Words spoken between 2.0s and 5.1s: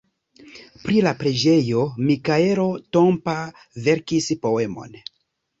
Mikaelo Tompa verkis poemon.